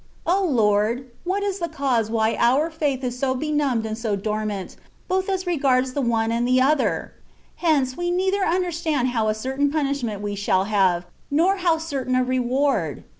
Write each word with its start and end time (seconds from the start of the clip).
O 0.25 0.43
Lord! 0.43 1.11
what 1.25 1.43
is 1.43 1.59
the 1.59 1.69
cause 1.69 2.09
why 2.09 2.35
our 2.39 2.71
faith 2.71 3.03
is 3.03 3.19
so 3.19 3.35
benumbed 3.35 3.85
and 3.85 3.95
so 3.95 4.15
dormant, 4.15 4.75
both 5.07 5.29
as 5.29 5.45
regards 5.45 5.93
the 5.93 6.01
one 6.01 6.31
and 6.31 6.47
the 6.47 6.59
other? 6.59 7.13
Hence, 7.57 7.95
we 7.95 8.09
neither 8.09 8.43
understand 8.43 9.09
how 9.09 9.31
certain 9.33 9.67
a 9.67 9.71
punishment 9.71 10.19
we 10.23 10.33
shall 10.33 10.63
have, 10.63 11.05
nor 11.29 11.57
how 11.57 11.77
certain 11.77 12.15
a 12.15 12.23
reward. 12.23 13.03